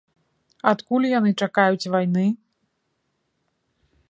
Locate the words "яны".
1.11-1.31